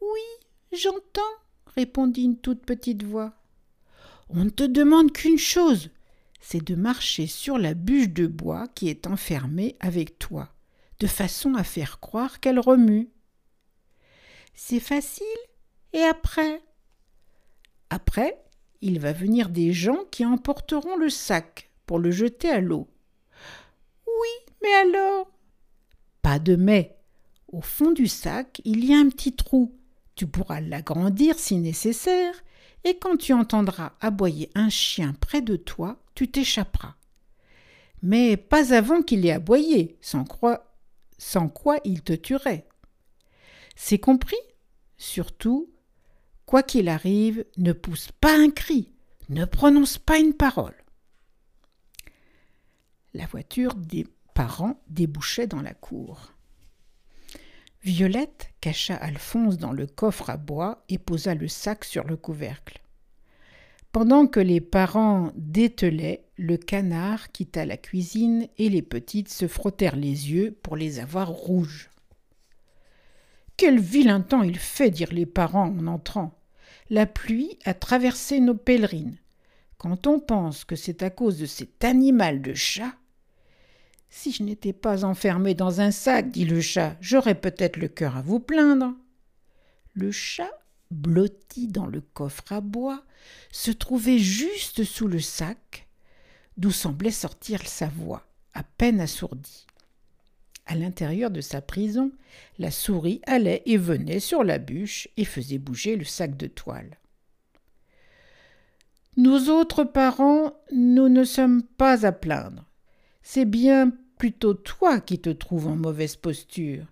[0.00, 1.20] Oui, j'entends,
[1.76, 3.34] répondit une toute petite voix.
[4.30, 5.90] On ne te demande qu'une chose,
[6.40, 10.48] c'est de marcher sur la bûche de bois qui est enfermée avec toi,
[11.00, 13.10] de façon à faire croire qu'elle remue.
[14.54, 15.26] C'est facile.
[15.92, 16.62] Et après?
[17.90, 18.42] Après,
[18.80, 22.88] il va venir des gens qui emporteront le sac pour le jeter à l'eau.
[24.06, 25.30] Oui, mais alors?
[26.22, 26.96] Pas de mais.
[27.52, 29.76] Au fond du sac, il y a un petit trou.
[30.16, 32.34] Tu pourras l'agrandir si nécessaire,
[32.84, 36.94] et quand tu entendras aboyer un chien près de toi, tu t'échapperas.
[38.02, 40.24] Mais pas avant qu'il ait aboyé, sans
[41.16, 42.66] sans quoi il te tuerait.
[43.76, 44.36] C'est compris
[44.96, 45.70] Surtout,
[46.46, 48.92] quoi qu'il arrive, ne pousse pas un cri,
[49.28, 50.74] ne prononce pas une parole.
[53.12, 56.32] La voiture des parents débouchait dans la cour.
[57.82, 62.80] Violette cacha Alphonse dans le coffre à bois et posa le sac sur le couvercle.
[63.92, 69.96] Pendant que les parents dételaient, le canard quitta la cuisine et les petites se frottèrent
[69.96, 71.90] les yeux pour les avoir rouges.
[73.56, 76.38] Quel vilain temps il fait, dirent les parents en entrant.
[76.90, 79.18] La pluie a traversé nos pèlerines.
[79.78, 82.94] Quand on pense que c'est à cause de cet animal de chat.
[84.10, 88.16] Si je n'étais pas enfermé dans un sac, dit le chat, j'aurais peut-être le cœur
[88.16, 88.92] à vous plaindre.
[89.92, 90.50] Le chat,
[90.90, 93.04] blotti dans le coffre à bois,
[93.50, 95.88] se trouvait juste sous le sac,
[96.56, 99.66] d'où semblait sortir sa voix, à peine assourdie.
[100.66, 102.10] À l'intérieur de sa prison,
[102.58, 106.98] la souris allait et venait sur la bûche et faisait bouger le sac de toile.
[109.16, 112.64] Nous autres parents, nous ne sommes pas à plaindre.
[113.22, 116.86] C'est bien plutôt toi qui te trouves en mauvaise posture,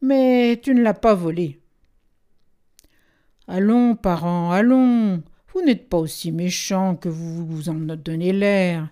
[0.00, 1.60] mais tu ne l'as pas volé.
[3.46, 5.22] Allons, parents, allons.
[5.52, 8.88] Vous n'êtes pas aussi méchants que vous vous en donnez l'air.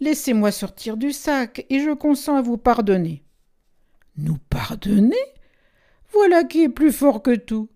[0.00, 3.25] Laissez-moi sortir du sac, et je consens à vous pardonner.
[4.18, 5.14] Nous pardonner?
[6.12, 7.68] Voilà qui est plus fort que tout.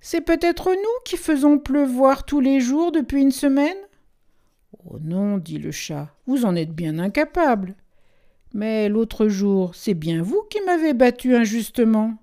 [0.00, 3.76] C'est peut-être nous qui faisons pleuvoir tous les jours depuis une semaine?
[4.84, 7.74] Oh non, dit le chat, vous en êtes bien incapable.
[8.52, 12.18] Mais l'autre jour, c'est bien vous qui m'avez battu injustement.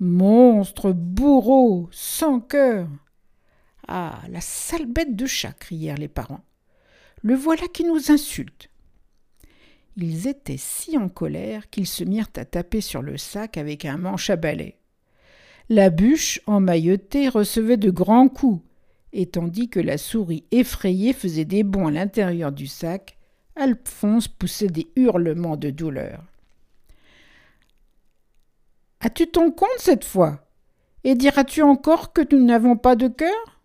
[0.00, 2.88] Monstre, bourreau, sans cœur.
[3.86, 6.44] Ah, la sale bête de chat crièrent les parents.
[7.22, 8.70] Le voilà qui nous insulte.
[10.00, 13.96] Ils étaient si en colère qu'ils se mirent à taper sur le sac avec un
[13.96, 14.76] manche à balai.
[15.68, 18.62] La bûche, emmaillotée, recevait de grands coups,
[19.12, 23.18] et tandis que la souris effrayée faisait des bonds à l'intérieur du sac,
[23.56, 26.22] Alphonse poussait des hurlements de douleur.
[29.00, 30.48] As-tu ton compte cette fois?
[31.02, 33.60] Et diras-tu encore que nous n'avons pas de cœur?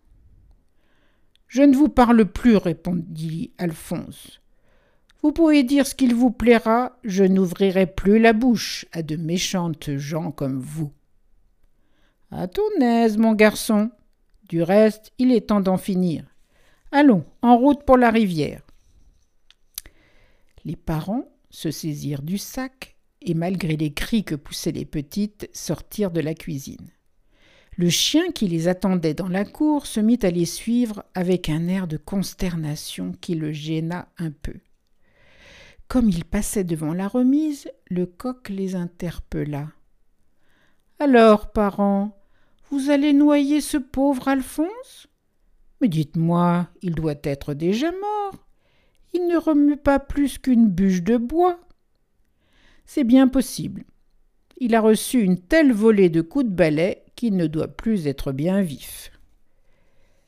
[1.47, 4.42] Je ne vous parle plus, répondit Alphonse.
[5.23, 9.95] Vous pouvez dire ce qu'il vous plaira, je n'ouvrirai plus la bouche à de méchantes
[9.95, 10.91] gens comme vous.
[12.29, 13.89] À ton aise, mon garçon.
[14.49, 16.25] Du reste, il est temps d'en finir.
[16.91, 18.63] Allons, en route pour la rivière.
[20.65, 26.11] Les parents se saisirent du sac et, malgré les cris que poussaient les petites, sortirent
[26.11, 26.89] de la cuisine.
[27.77, 31.69] Le chien qui les attendait dans la cour se mit à les suivre avec un
[31.69, 34.55] air de consternation qui le gêna un peu.
[35.93, 39.67] Comme ils passaient devant la remise, le coq les interpella.
[40.97, 42.17] Alors, parents,
[42.71, 45.05] vous allez noyer ce pauvre Alphonse?
[45.79, 48.47] Mais dites-moi, il doit être déjà mort.
[49.13, 51.59] Il ne remue pas plus qu'une bûche de bois.
[52.87, 53.83] C'est bien possible.
[54.57, 58.31] Il a reçu une telle volée de coups de balai qu'il ne doit plus être
[58.31, 59.11] bien vif.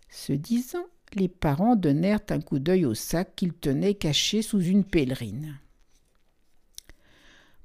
[0.09, 4.83] Ce disant, les parents donnèrent un coup d'œil au sac qu'ils tenaient caché sous une
[4.83, 5.57] pèlerine.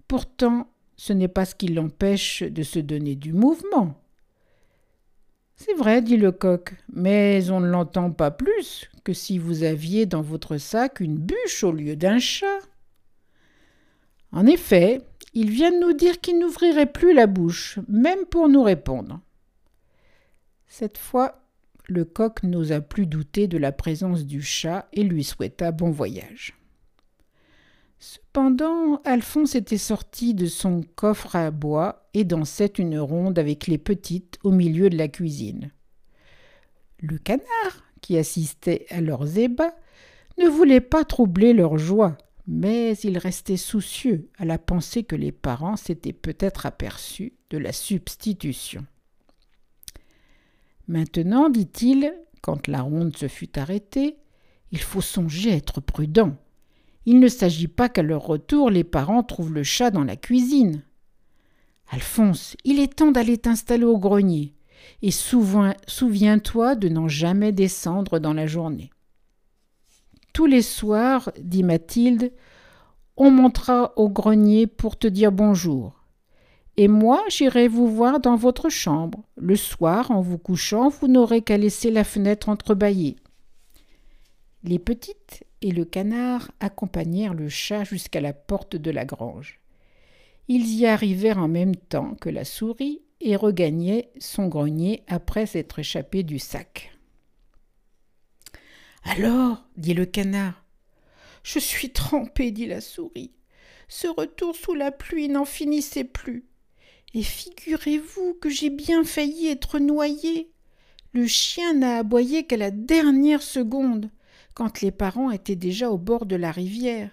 [0.08, 4.00] Pourtant, ce n'est pas ce qui l'empêche de se donner du mouvement.
[5.56, 10.06] C'est vrai, dit le coq, mais on ne l'entend pas plus que si vous aviez
[10.06, 12.58] dans votre sac une bûche au lieu d'un chat.
[14.32, 15.00] En effet,
[15.34, 19.20] il vient de nous dire qu'il n'ouvrirait plus la bouche, même pour nous répondre.
[20.66, 21.39] Cette fois,
[21.90, 26.54] le coq n'osa plus douter de la présence du chat et lui souhaita bon voyage.
[27.98, 33.76] Cependant, Alphonse était sorti de son coffre à bois et dansait une ronde avec les
[33.76, 35.70] petites au milieu de la cuisine.
[37.00, 39.76] Le canard, qui assistait à leurs ébats,
[40.38, 45.32] ne voulait pas troubler leur joie, mais il restait soucieux à la pensée que les
[45.32, 48.86] parents s'étaient peut-être aperçus de la substitution.
[50.90, 54.16] Maintenant, dit-il, quand la ronde se fut arrêtée,
[54.72, 56.34] il faut songer à être prudent.
[57.06, 60.82] Il ne s'agit pas qu'à leur retour les parents trouvent le chat dans la cuisine.
[61.92, 64.56] Alphonse, il est temps d'aller t'installer au grenier,
[65.00, 68.90] et souviens-toi de n'en jamais descendre dans la journée.
[70.32, 72.32] Tous les soirs, dit Mathilde,
[73.16, 75.99] on montera au grenier pour te dire bonjour
[76.80, 79.22] et moi j'irai vous voir dans votre chambre.
[79.36, 83.16] Le soir, en vous couchant, vous n'aurez qu'à laisser la fenêtre entrebâillée.
[84.64, 89.60] Les petites et le canard accompagnèrent le chat jusqu'à la porte de la grange.
[90.48, 95.80] Ils y arrivèrent en même temps que la souris et regagnaient son grenier après s'être
[95.80, 96.98] échappés du sac.
[99.04, 100.64] Alors, dit le canard.
[101.42, 103.32] Je suis trempé, dit la souris.
[103.86, 106.46] Ce retour sous la pluie n'en finissait plus.
[107.14, 110.50] Et figurez-vous que j'ai bien failli être noyé.
[111.12, 114.10] Le chien n'a aboyé qu'à la dernière seconde,
[114.54, 117.10] quand les parents étaient déjà au bord de la rivière.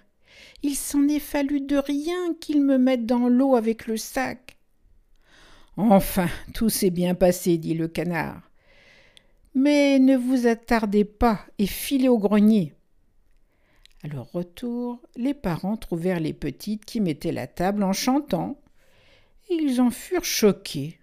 [0.62, 4.56] Il s'en est fallu de rien qu'ils me mettent dans l'eau avec le sac.
[5.76, 8.42] Enfin, tout s'est bien passé, dit le canard.
[9.54, 12.74] Mais ne vous attardez pas et filez au grenier.
[14.04, 18.60] À leur retour, les parents trouvèrent les petites qui mettaient la table en chantant
[19.50, 20.98] ils en furent choqués.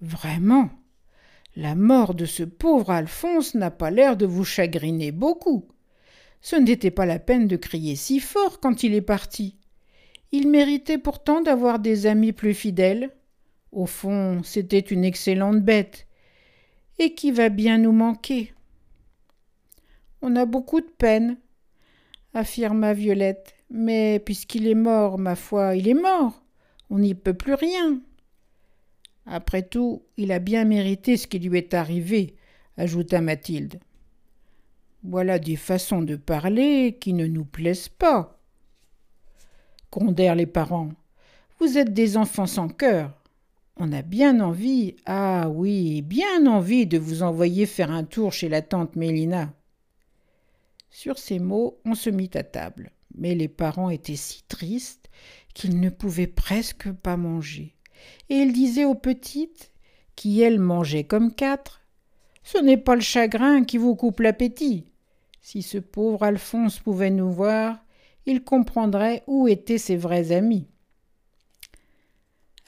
[0.00, 0.70] Vraiment,
[1.56, 5.68] la mort de ce pauvre Alphonse n'a pas l'air de vous chagriner beaucoup.
[6.40, 9.56] Ce n'était pas la peine de crier si fort quand il est parti.
[10.32, 13.10] Il méritait pourtant d'avoir des amis plus fidèles.
[13.70, 16.06] Au fond, c'était une excellente bête,
[16.98, 18.52] et qui va bien nous manquer?
[20.20, 21.38] On a beaucoup de peine,
[22.34, 26.41] affirma Violette, mais puisqu'il est mort, ma foi, il est mort.
[26.94, 28.02] On n'y peut plus rien.
[29.24, 32.36] Après tout, il a bien mérité ce qui lui est arrivé,
[32.76, 33.80] ajouta Mathilde.
[35.02, 38.38] Voilà des façons de parler qui ne nous plaisent pas.
[39.90, 40.90] Grondèrent les parents.
[41.58, 43.14] Vous êtes des enfants sans cœur.
[43.78, 48.50] On a bien envie, ah oui, bien envie de vous envoyer faire un tour chez
[48.50, 49.54] la tante Mélina.
[50.90, 55.01] Sur ces mots, on se mit à table, mais les parents étaient si tristes
[55.54, 57.74] qu'ils ne pouvaient presque pas manger.
[58.28, 59.72] Et il disait aux petites,
[60.16, 61.80] qui elles mangeaient comme quatre,
[62.44, 64.86] Ce n'est pas le chagrin qui vous coupe l'appétit.
[65.40, 67.78] Si ce pauvre Alphonse pouvait nous voir,
[68.26, 70.66] il comprendrait où étaient ses vrais amis.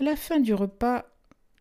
[0.01, 1.05] À la fin du repas,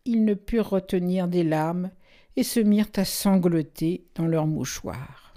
[0.04, 1.90] ils ne purent retenir des larmes
[2.36, 5.34] et se mirent à sangloter dans leurs mouchoirs.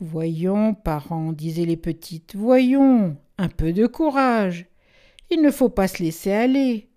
[0.00, 4.66] Voyons, parents, disaient les petites, voyons, un peu de courage.
[5.30, 6.88] Il ne faut pas se laisser aller.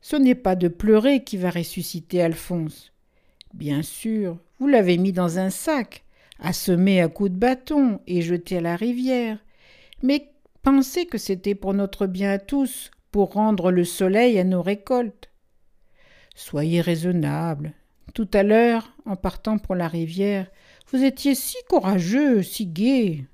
[0.00, 2.92] Ce n'est pas de pleurer qui va ressusciter Alphonse.
[3.54, 6.04] Bien sûr, vous l'avez mis dans un sac,
[6.38, 9.38] assommé à coups de bâton et jeté à la rivière.
[10.02, 10.30] Mais
[10.62, 15.30] pensez que c'était pour notre bien à tous, pour rendre le soleil à nos récoltes.
[16.34, 17.72] Soyez raisonnable.
[18.14, 20.46] Tout à l'heure, en partant pour la rivière,
[20.90, 23.24] vous étiez si courageux, si gai.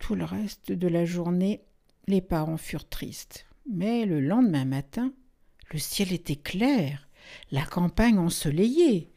[0.00, 1.60] Tout le reste de la journée,
[2.08, 3.46] les parents furent tristes.
[3.70, 5.12] Mais le lendemain matin,
[5.72, 7.08] le ciel était clair,
[7.52, 9.12] la campagne ensoleillée,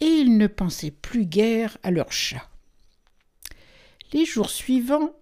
[0.00, 2.50] et ils ne pensaient plus guère à leur chat.
[4.12, 5.12] Les jours suivants,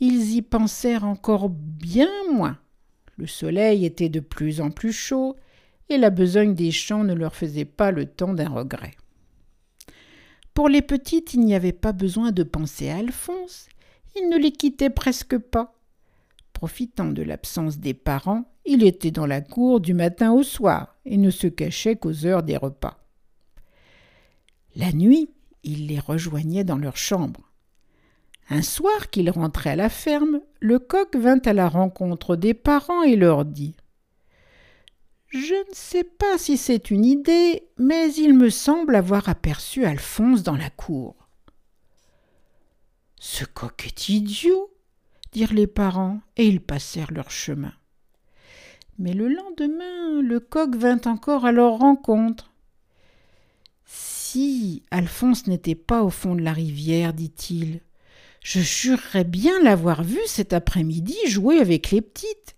[0.00, 2.58] ils y pensèrent encore bien moins.
[3.18, 5.36] Le soleil était de plus en plus chaud,
[5.88, 8.94] et la besogne des champs ne leur faisait pas le temps d'un regret.
[10.54, 13.68] Pour les petites, il n'y avait pas besoin de penser à Alphonse,
[14.18, 15.74] il ne les quittait presque pas.
[16.52, 21.18] Profitant de l'absence des parents, il était dans la cour du matin au soir et
[21.18, 22.98] ne se cachait qu'aux heures des repas.
[24.74, 25.30] La nuit,
[25.62, 27.52] il les rejoignait dans leur chambre.
[28.48, 33.02] Un soir qu'il rentrait à la ferme, le coq vint à la rencontre des parents
[33.02, 33.74] et leur dit
[35.28, 40.42] Je ne sais pas si c'est une idée, mais il me semble avoir aperçu Alphonse
[40.42, 41.25] dans la cour.
[43.28, 44.72] Ce coq est idiot,
[45.32, 47.72] dirent les parents, et ils passèrent leur chemin.
[49.00, 52.52] Mais le lendemain, le coq vint encore à leur rencontre.
[53.84, 57.80] Si Alphonse n'était pas au fond de la rivière, dit-il,
[58.44, 62.54] je jurerais bien l'avoir vu cet après-midi jouer avec les petites.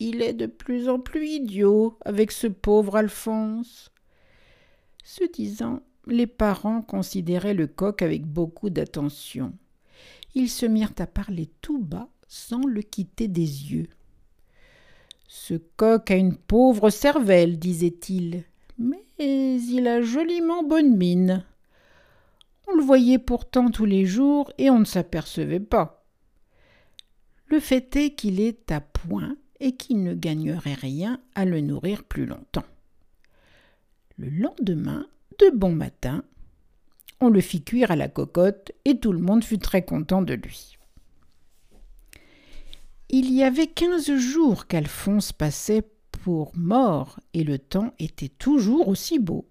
[0.00, 3.92] Il est de plus en plus idiot avec ce pauvre Alphonse.
[5.04, 9.52] Ce disant, les parents considéraient le coq avec beaucoup d'attention.
[10.34, 13.88] Ils se mirent à parler tout bas sans le quitter des yeux.
[15.26, 18.44] Ce coq a une pauvre cervelle, disait-il,
[18.78, 21.44] mais il a joliment bonne mine.
[22.66, 26.04] On le voyait pourtant tous les jours et on ne s'apercevait pas.
[27.46, 32.04] Le fait est qu'il est à point et qu'il ne gagnerait rien à le nourrir
[32.04, 32.64] plus longtemps.
[34.16, 35.06] Le lendemain,
[35.40, 36.22] de bon matin,
[37.20, 40.34] on le fit cuire à la cocotte et tout le monde fut très content de
[40.34, 40.76] lui.
[43.08, 45.82] Il y avait quinze jours qu'Alphonse passait
[46.12, 49.48] pour mort et le temps était toujours aussi beau.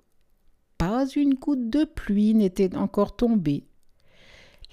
[0.77, 3.65] Pas une goutte de pluie n'était encore tombée.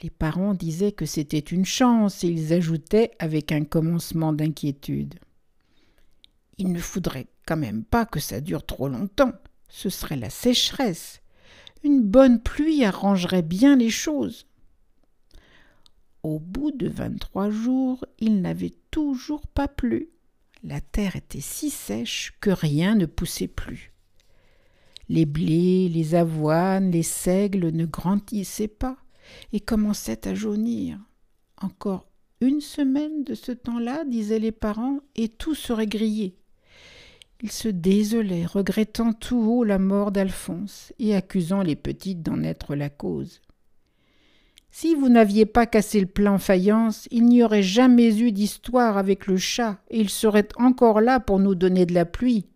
[0.02, 5.14] Les parents disaient que c'était une chance et ils ajoutaient avec un commencement d'inquiétude.
[6.58, 9.32] Il ne faudrait quand même pas que ça dure trop longtemps
[9.68, 11.20] ce serait la sécheresse.
[11.82, 14.46] Une bonne pluie arrangerait bien les choses.
[16.22, 20.10] Au bout de vingt-trois jours, il n'avait toujours pas plu.
[20.62, 23.92] La terre était si sèche que rien ne poussait plus.
[25.08, 28.96] Les blés, les avoines, les seigles ne grandissaient pas
[29.52, 30.98] et commençaient à jaunir.
[31.60, 32.08] Encore
[32.40, 36.36] une semaine de ce temps-là, disaient les parents, et tout serait grillé.
[37.42, 42.74] Il se désolait, regrettant tout haut la mort d'Alphonse et accusant les petites d'en être
[42.74, 43.42] la cause.
[44.70, 49.26] Si vous n'aviez pas cassé le plan faïence, il n'y aurait jamais eu d'histoire avec
[49.26, 52.46] le chat, et il serait encore là pour nous donner de la pluie.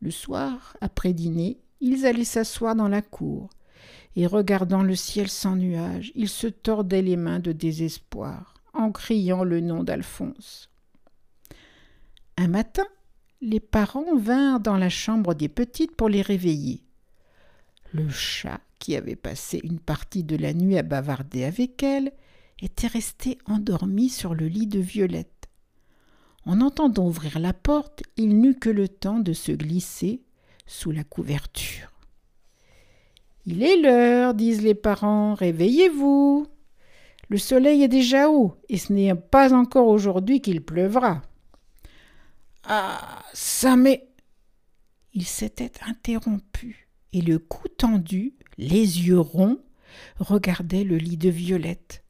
[0.00, 3.50] Le soir, après dîner, ils allaient s'asseoir dans la cour,
[4.16, 9.44] et regardant le ciel sans nuages, ils se tordaient les mains de désespoir, en criant
[9.44, 10.70] le nom d'Alphonse.
[12.36, 12.86] Un matin,
[13.40, 16.82] les parents vinrent dans la chambre des petites pour les réveiller.
[17.92, 22.12] Le chat, qui avait passé une partie de la nuit à bavarder avec elles,
[22.60, 25.48] était resté endormi sur le lit de Violette.
[26.44, 30.22] En entendant ouvrir la porte, il n'eut que le temps de se glisser
[30.66, 31.92] sous la couverture.
[33.46, 36.46] Il est l'heure, disent les parents, réveillez-vous.
[37.28, 41.22] Le soleil est déjà haut, et ce n'est pas encore aujourd'hui qu'il pleuvra.
[42.70, 44.06] Ah, ça m'est.
[45.14, 49.58] Il s'était interrompu, et le cou tendu, les yeux ronds,
[50.18, 52.04] regardait le lit de Violette.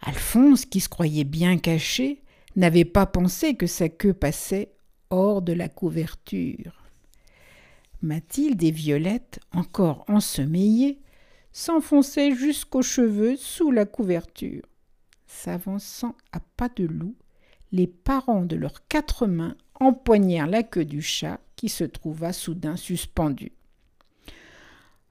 [0.00, 2.24] Alphonse, qui se croyait bien caché,
[2.56, 4.74] n'avait pas pensé que sa queue passait
[5.10, 6.82] hors de la couverture.
[8.02, 11.00] Mathilde et Violette, encore ensommeillées,
[11.52, 14.64] s'enfonçait jusqu'aux cheveux sous la couverture.
[15.28, 17.14] S'avançant à pas de loup,
[17.74, 22.76] les parents de leurs quatre mains empoignèrent la queue du chat qui se trouva soudain
[22.76, 23.50] suspendu.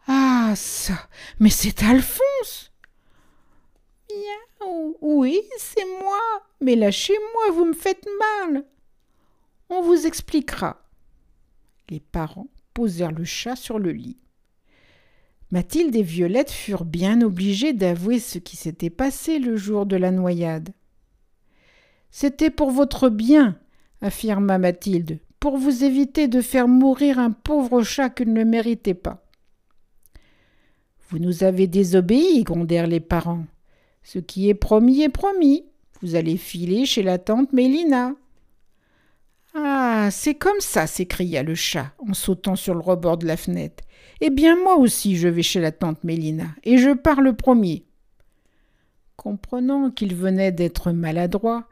[0.08, 1.10] Ah ça,
[1.40, 2.72] mais c'est Alphonse.
[4.10, 6.22] Miaou, oui, c'est moi,
[6.62, 8.08] mais lâchez-moi, vous me faites
[8.48, 8.64] mal.
[9.70, 10.88] On vous expliquera.
[11.90, 14.20] Les parents posèrent le chat sur le lit.
[15.52, 20.12] Mathilde et Violette furent bien obligées d'avouer ce qui s'était passé le jour de la
[20.12, 20.74] noyade.
[22.16, 23.58] C'était pour votre bien,
[24.02, 29.26] affirma Mathilde, pour vous éviter de faire mourir un pauvre chat qu'il ne méritait pas.
[31.10, 33.46] Vous nous avez désobéi, grondèrent les parents.
[34.04, 35.66] Ce qui est promis est promis.
[36.04, 38.14] Vous allez filer chez la tante Mélina.
[39.56, 43.84] Ah, c'est comme ça, s'écria le chat en sautant sur le rebord de la fenêtre.
[44.22, 47.86] Eh bien, moi aussi, je vais chez la tante Mélina, et je pars le premier.
[49.18, 51.68] Comprenant qu'il venait d'être maladroit,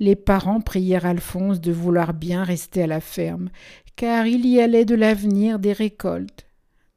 [0.00, 3.50] les parents prièrent Alphonse de vouloir bien rester à la ferme,
[3.96, 6.46] car il y allait de l'avenir des récoltes.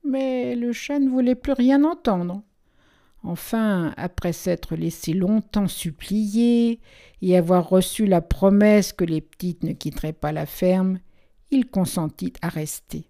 [0.04, 2.44] Mais le chat ne voulait plus rien entendre.
[3.24, 6.80] Enfin, après s'être laissé longtemps supplier
[7.22, 11.00] et avoir reçu la promesse que les petites ne quitteraient pas la ferme,
[11.52, 13.06] il consentit à rester.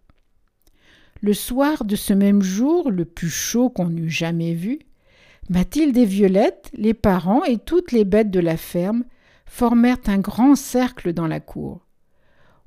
[1.21, 4.79] Le soir de ce même jour, le plus chaud qu'on eût jamais vu,
[5.49, 9.03] Mathilde et Violette, les parents et toutes les bêtes de la ferme
[9.51, 11.85] formèrent un grand cercle dans la cour.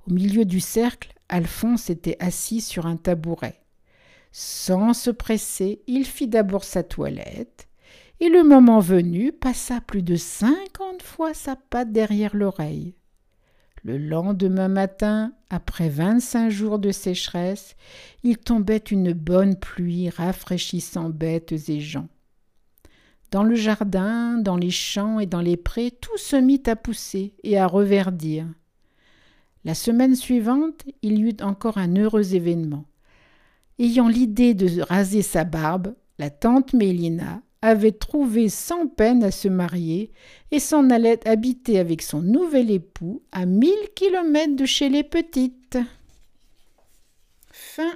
[0.07, 3.62] Au milieu du cercle, Alphonse était assis sur un tabouret.
[4.32, 7.68] Sans se presser, il fit d'abord sa toilette,
[8.20, 12.95] et le moment venu passa plus de cinquante fois sa patte derrière l'oreille.
[13.82, 17.76] Le lendemain matin, après vingt-cinq jours de sécheresse,
[18.24, 22.09] il tombait une bonne pluie rafraîchissant bêtes et gens.
[23.35, 27.35] Dans le jardin, dans les champs et dans les prés, tout se mit à pousser
[27.43, 28.47] et à reverdir.
[29.64, 32.85] La semaine suivante, il y eut encore un heureux événement.
[33.80, 39.49] Ayant l'idée de raser sa barbe, la tante Mélina avait trouvé sans peine à se
[39.49, 40.12] marier
[40.53, 45.78] et s'en allait habiter avec son nouvel époux à mille kilomètres de chez les petites.
[47.51, 47.95] Fin